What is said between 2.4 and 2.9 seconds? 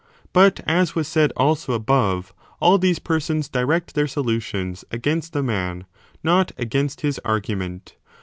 1 all